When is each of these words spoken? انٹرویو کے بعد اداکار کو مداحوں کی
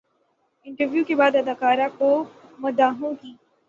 انٹرویو 0.65 1.03
کے 1.07 1.15
بعد 1.15 1.35
اداکار 1.35 1.77
کو 1.97 2.11
مداحوں 2.59 3.13
کی 3.15 3.33